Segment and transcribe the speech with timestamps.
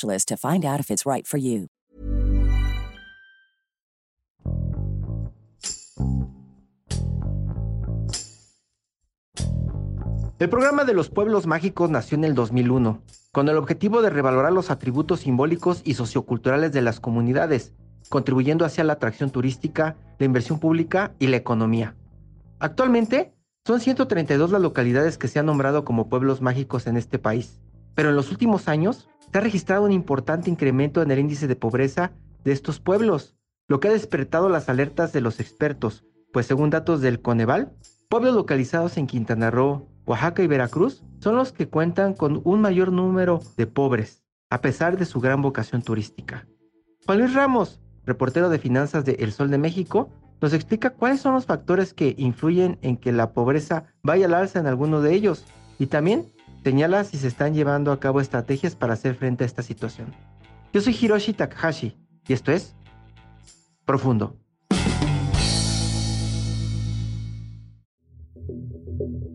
[0.00, 1.68] to find out if it's right for you.
[10.42, 14.52] El programa de los pueblos mágicos nació en el 2001, con el objetivo de revalorar
[14.52, 17.72] los atributos simbólicos y socioculturales de las comunidades,
[18.08, 21.94] contribuyendo hacia la atracción turística, la inversión pública y la economía.
[22.58, 23.32] Actualmente,
[23.64, 27.60] son 132 las localidades que se han nombrado como pueblos mágicos en este país,
[27.94, 31.56] pero en los últimos años se ha registrado un importante incremento en el índice de
[31.56, 32.12] pobreza
[32.44, 33.36] de estos pueblos,
[33.68, 37.72] lo que ha despertado las alertas de los expertos, pues según datos del Coneval,
[38.08, 42.92] pueblos localizados en Quintana Roo, Oaxaca y Veracruz son los que cuentan con un mayor
[42.92, 46.46] número de pobres, a pesar de su gran vocación turística.
[47.06, 51.34] Juan Luis Ramos, reportero de finanzas de El Sol de México, nos explica cuáles son
[51.34, 55.44] los factores que influyen en que la pobreza vaya al alza en alguno de ellos
[55.78, 56.31] y también
[56.64, 60.14] señala si se están llevando a cabo estrategias para hacer frente a esta situación.
[60.72, 61.96] Yo soy Hiroshi Takahashi
[62.26, 62.74] y esto es
[63.84, 64.36] Profundo.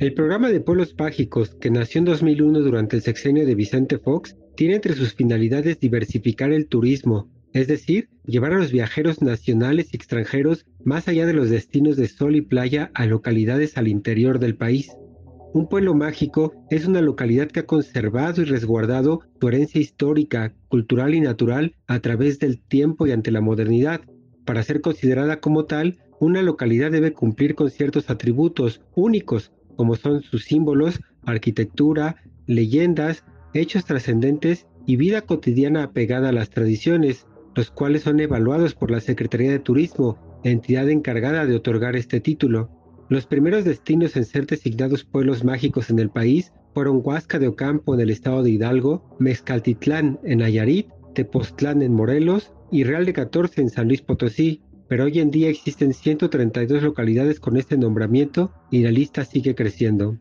[0.00, 4.36] El programa de Pueblos Mágicos, que nació en 2001 durante el sexenio de Vicente Fox,
[4.54, 9.96] tiene entre sus finalidades diversificar el turismo, es decir, llevar a los viajeros nacionales y
[9.96, 14.54] extranjeros más allá de los destinos de sol y playa a localidades al interior del
[14.54, 14.92] país.
[15.54, 21.14] Un pueblo mágico es una localidad que ha conservado y resguardado su herencia histórica, cultural
[21.14, 24.02] y natural a través del tiempo y ante la modernidad.
[24.44, 30.22] Para ser considerada como tal, una localidad debe cumplir con ciertos atributos únicos, como son
[30.22, 32.16] sus símbolos, arquitectura,
[32.46, 38.90] leyendas, hechos trascendentes y vida cotidiana apegada a las tradiciones, los cuales son evaluados por
[38.90, 42.70] la Secretaría de Turismo, entidad encargada de otorgar este título.
[43.10, 47.94] Los primeros destinos en ser designados pueblos mágicos en el país fueron Huasca de Ocampo
[47.94, 53.62] en el estado de Hidalgo, Mezcaltitlán en Nayarit, Tepoztlán en Morelos y Real de 14
[53.62, 58.82] en San Luis Potosí, pero hoy en día existen 132 localidades con este nombramiento y
[58.82, 60.18] la lista sigue creciendo.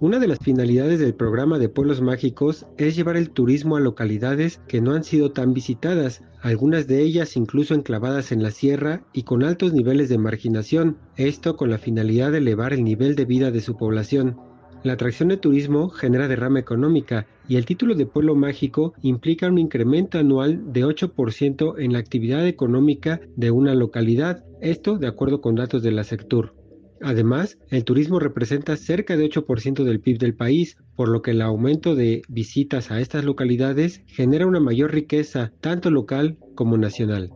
[0.00, 4.60] Una de las finalidades del programa de Pueblos Mágicos es llevar el turismo a localidades
[4.68, 9.24] que no han sido tan visitadas, algunas de ellas incluso enclavadas en la sierra y
[9.24, 13.50] con altos niveles de marginación, esto con la finalidad de elevar el nivel de vida
[13.50, 14.36] de su población.
[14.84, 19.58] La atracción de turismo genera derrama económica y el título de pueblo mágico implica un
[19.58, 25.56] incremento anual de 8% en la actividad económica de una localidad, esto de acuerdo con
[25.56, 26.57] datos de la Sectur.
[27.00, 31.42] Además, el turismo representa cerca de 8% del PIB del país, por lo que el
[31.42, 37.30] aumento de visitas a estas localidades genera una mayor riqueza tanto local como nacional.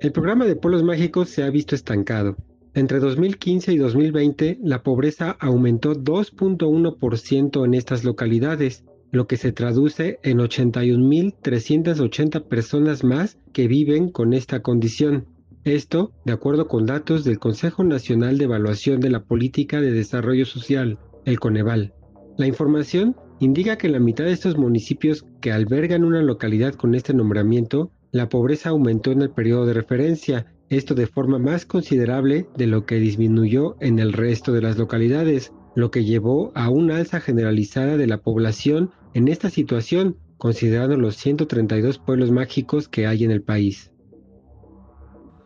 [0.00, 2.36] El programa de Pueblos Mágicos se ha visto estancado.
[2.72, 10.20] Entre 2015 y 2020, la pobreza aumentó 2.1% en estas localidades, lo que se traduce
[10.22, 15.26] en 81.380 personas más que viven con esta condición.
[15.70, 20.44] Esto, de acuerdo con datos del Consejo Nacional de Evaluación de la Política de Desarrollo
[20.44, 21.94] Social, el Coneval.
[22.36, 26.96] La información indica que en la mitad de estos municipios que albergan una localidad con
[26.96, 32.48] este nombramiento, la pobreza aumentó en el periodo de referencia, esto de forma más considerable
[32.56, 36.96] de lo que disminuyó en el resto de las localidades, lo que llevó a una
[36.96, 43.22] alza generalizada de la población en esta situación, considerando los 132 pueblos mágicos que hay
[43.22, 43.92] en el país.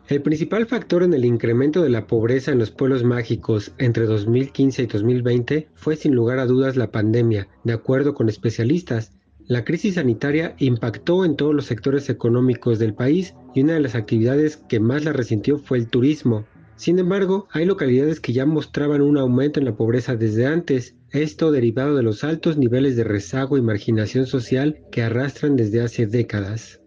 [0.07, 4.83] El principal factor en el incremento de la pobreza en los pueblos mágicos entre 2015
[4.83, 7.47] y 2020 fue sin lugar a dudas la pandemia.
[7.63, 9.13] De acuerdo con especialistas,
[9.47, 13.95] la crisis sanitaria impactó en todos los sectores económicos del país y una de las
[13.95, 16.45] actividades que más la resintió fue el turismo.
[16.75, 20.93] Sin embargo, hay localidades que ya mostraban un aumento en la pobreza desde antes.
[21.13, 26.05] esto derivado de los altos niveles de rezago y marginación social que arrastran desde hace
[26.05, 26.79] décadas.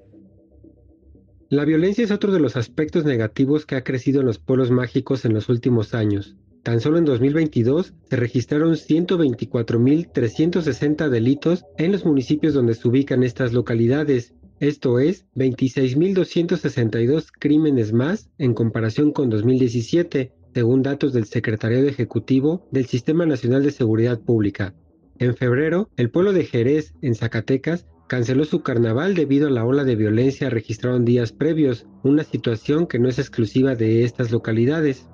[1.50, 5.24] La violencia es otro de los aspectos negativos que ha crecido en los pueblos mágicos
[5.24, 6.36] en los últimos años.
[6.62, 13.54] Tan solo en 2022 se registraron 124.360 delitos en los municipios donde se ubican estas
[13.54, 22.68] localidades, esto es 26.262 crímenes más en comparación con 2017, según datos del Secretariado Ejecutivo
[22.70, 24.74] del Sistema Nacional de Seguridad Pública.
[25.18, 29.84] En febrero, el pueblo de Jerez, en Zacatecas, canceló su carnaval debido a la ola
[29.84, 35.08] de violencia registrada en días previos, una situación que no es exclusiva de estas localidades.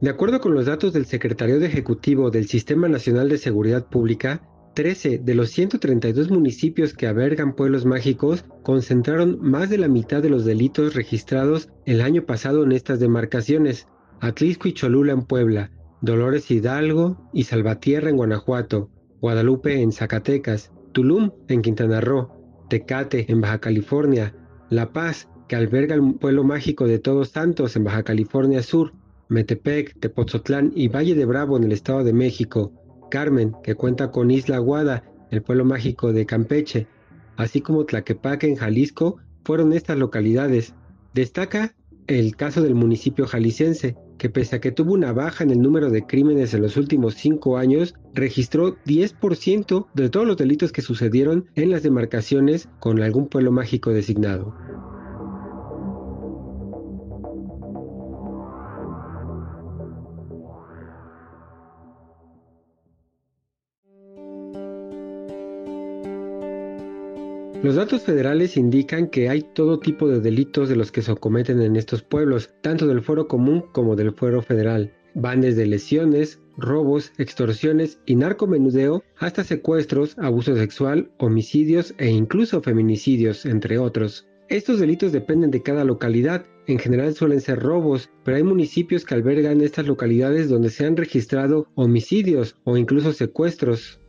[0.00, 4.42] De acuerdo con los datos del Secretariado Ejecutivo del Sistema Nacional de Seguridad Pública,
[4.74, 10.30] 13 de los 132 municipios que albergan pueblos mágicos concentraron más de la mitad de
[10.30, 13.88] los delitos registrados el año pasado en estas demarcaciones.
[14.20, 21.30] Atlisco y Cholula en Puebla, Dolores Hidalgo y Salvatierra en Guanajuato, Guadalupe en Zacatecas, Tulum
[21.48, 22.28] en Quintana Roo,
[22.68, 24.34] Tecate en Baja California,
[24.70, 28.92] La Paz, que alberga el pueblo mágico de Todos Santos en Baja California Sur,
[29.28, 32.72] Metepec, Tepoztlán y Valle de Bravo en el Estado de México,
[33.10, 36.86] Carmen, que cuenta con Isla Guada, el pueblo mágico de Campeche,
[37.36, 40.74] así como Tlaquepaque en Jalisco, fueron estas localidades.
[41.14, 41.74] Destaca
[42.06, 45.90] el caso del municipio jalisciense, que pese a que tuvo una baja en el número
[45.90, 51.46] de crímenes en los últimos cinco años, registró 10% de todos los delitos que sucedieron
[51.54, 54.54] en las demarcaciones con algún pueblo mágico designado.
[67.62, 71.60] Los datos federales indican que hay todo tipo de delitos de los que se cometen
[71.60, 74.94] en estos pueblos, tanto del fuero común como del fuero federal.
[75.14, 83.44] Van desde lesiones, robos, extorsiones y narcomenudeo hasta secuestros, abuso sexual, homicidios e incluso feminicidios,
[83.44, 84.26] entre otros.
[84.48, 89.14] Estos delitos dependen de cada localidad, en general suelen ser robos, pero hay municipios que
[89.14, 93.99] albergan estas localidades donde se han registrado homicidios o incluso secuestros.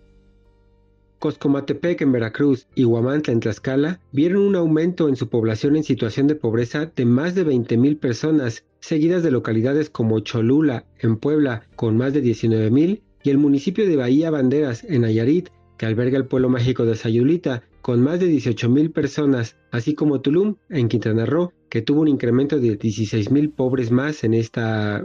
[1.21, 6.25] Coscomatepec en Veracruz y Huamantla en Tlaxcala vieron un aumento en su población en situación
[6.25, 11.95] de pobreza de más de 20.000 personas, seguidas de localidades como Cholula en Puebla con
[11.95, 16.49] más de 19.000 y el municipio de Bahía Banderas en Nayarit, que alberga el pueblo
[16.49, 21.83] mágico de Sayulita con más de 18.000 personas, así como Tulum en Quintana Roo, que
[21.83, 24.61] tuvo un incremento de 16.000 pobres más en este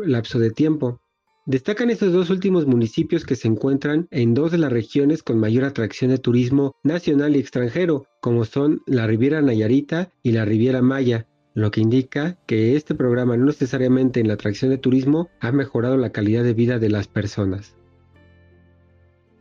[0.06, 0.98] lapso de tiempo.
[1.48, 5.62] Destacan estos dos últimos municipios que se encuentran en dos de las regiones con mayor
[5.62, 11.28] atracción de turismo nacional y extranjero, como son la Riviera Nayarita y la Riviera Maya,
[11.54, 15.96] lo que indica que este programa no necesariamente en la atracción de turismo ha mejorado
[15.96, 17.76] la calidad de vida de las personas.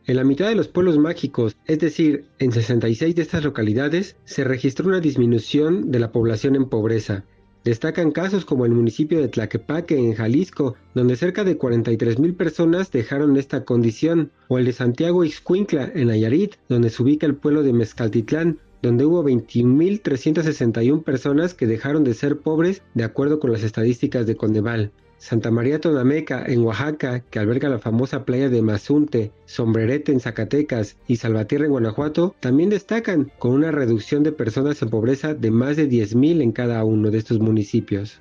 [0.06, 4.44] En la mitad de los pueblos mágicos, es decir, en 66 de estas localidades, se
[4.44, 7.24] registró una disminución de la población en pobreza,
[7.66, 12.92] Destacan casos como el municipio de Tlaquepaque en Jalisco, donde cerca de 43 mil personas
[12.92, 17.64] dejaron esta condición, o el de Santiago Ixcuincla en Nayarit, donde se ubica el pueblo
[17.64, 23.64] de Mezcaltitlán, donde hubo 21.361 personas que dejaron de ser pobres de acuerdo con las
[23.64, 24.92] estadísticas de Coneval.
[25.18, 30.96] Santa María Tonameca en Oaxaca, que alberga la famosa playa de Mazunte, Sombrerete en Zacatecas
[31.08, 35.76] y Salvatierra en Guanajuato, también destacan con una reducción de personas en pobreza de más
[35.76, 38.20] de 10.000 en cada uno de estos municipios.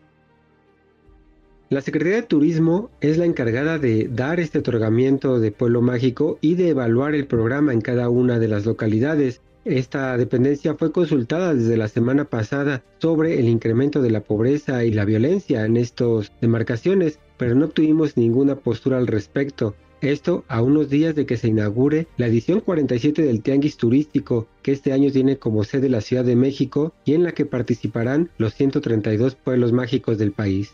[1.70, 6.56] La Secretaría de Turismo es la encargada de dar este otorgamiento de pueblo mágico y
[6.56, 11.76] de evaluar el programa en cada una de las localidades, esta dependencia fue consultada desde
[11.76, 17.20] la semana pasada sobre el incremento de la pobreza y la violencia en estas demarcaciones,
[17.38, 19.76] pero no obtuvimos ninguna postura al respecto.
[20.02, 24.72] Esto a unos días de que se inaugure la edición 47 del Tianguis Turístico, que
[24.72, 28.54] este año tiene como sede la Ciudad de México y en la que participarán los
[28.54, 30.74] 132 pueblos mágicos del país.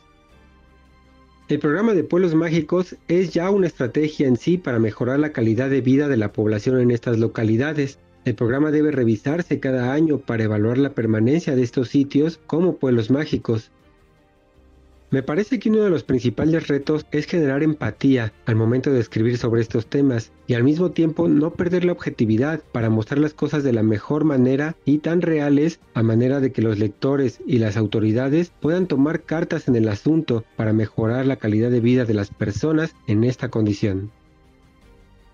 [1.47, 5.69] El programa de pueblos mágicos es ya una estrategia en sí para mejorar la calidad
[5.69, 7.99] de vida de la población en estas localidades.
[8.23, 13.09] El programa debe revisarse cada año para evaluar la permanencia de estos sitios como pueblos
[13.09, 13.71] mágicos.
[15.09, 19.37] Me parece que uno de los principales retos es generar empatía al momento de escribir
[19.37, 23.63] sobre estos temas y al mismo tiempo no perder la objetividad para mostrar las cosas
[23.63, 27.75] de la mejor manera y tan reales a manera de que los lectores y las
[27.75, 32.29] autoridades puedan tomar cartas en el asunto para mejorar la calidad de vida de las
[32.29, 34.11] personas en esta condición.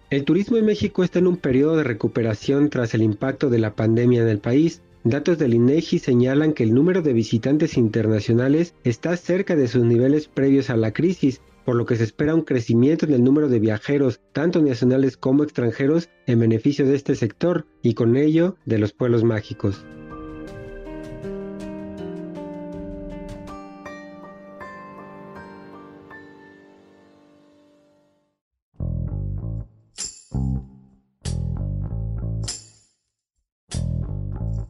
[0.09, 3.75] El turismo en México está en un periodo de recuperación tras el impacto de la
[3.75, 4.81] pandemia en el país.
[5.03, 10.29] Datos del INEGI señalan que el número de visitantes internacionales está cerca de sus niveles
[10.29, 13.59] previos a la crisis, por lo que se espera un crecimiento en el número de
[13.59, 18.93] viajeros, tanto nacionales como extranjeros, en beneficio de este sector y con ello de los
[18.93, 19.85] pueblos mágicos.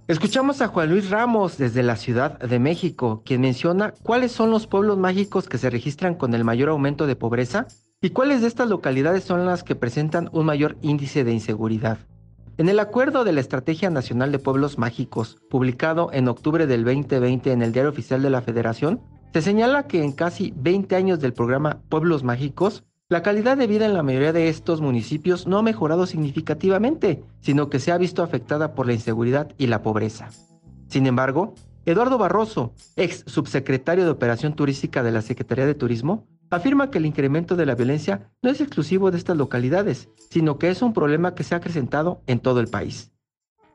[0.08, 4.66] Escuchamos a Juan Luis Ramos desde la Ciudad de México, quien menciona cuáles son los
[4.66, 7.68] pueblos mágicos que se registran con el mayor aumento de pobreza
[8.02, 11.98] y cuáles de estas localidades son las que presentan un mayor índice de inseguridad.
[12.58, 17.52] En el acuerdo de la Estrategia Nacional de Pueblos Mágicos, publicado en octubre del 2020
[17.52, 19.02] en el Diario Oficial de la Federación,
[19.34, 23.86] se señala que en casi 20 años del programa Pueblos Mágicos, la calidad de vida
[23.86, 28.22] en la mayoría de estos municipios no ha mejorado significativamente, sino que se ha visto
[28.22, 30.30] afectada por la inseguridad y la pobreza.
[30.90, 36.92] Sin embargo, Eduardo Barroso, ex subsecretario de Operación Turística de la Secretaría de Turismo, afirma
[36.92, 40.82] que el incremento de la violencia no es exclusivo de estas localidades, sino que es
[40.82, 43.14] un problema que se ha acrecentado en todo el país.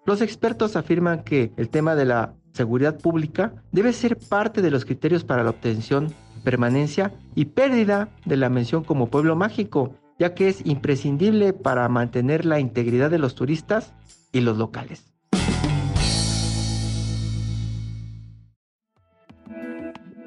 [0.05, 4.85] Los expertos afirman que el tema de la seguridad pública debe ser parte de los
[4.85, 6.12] criterios para la obtención
[6.43, 12.45] permanencia y pérdida de la mención como pueblo mágico, ya que es imprescindible para mantener
[12.45, 13.95] la integridad de los turistas
[14.33, 15.13] y los locales.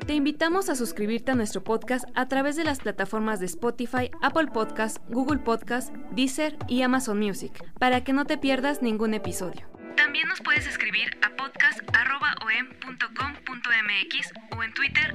[0.05, 4.47] Te invitamos a suscribirte a nuestro podcast a través de las plataformas de Spotify, Apple
[4.53, 9.74] Podcast, Google Podcast, Deezer y Amazon Music, para que no te pierdas ningún episodio.
[10.15, 15.13] También nos puedes escribir a podcast.om.com.mx o en Twitter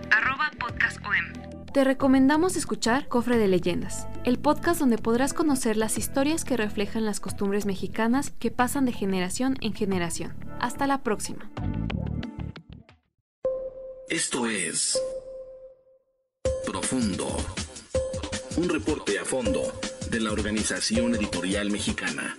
[0.58, 1.64] podcastom.
[1.72, 7.06] Te recomendamos escuchar Cofre de Leyendas, el podcast donde podrás conocer las historias que reflejan
[7.06, 10.34] las costumbres mexicanas que pasan de generación en generación.
[10.60, 11.50] Hasta la próxima.
[14.10, 15.00] Esto es
[16.66, 17.26] Profundo,
[18.58, 19.62] un reporte a fondo
[20.10, 22.38] de la Organización Editorial Mexicana.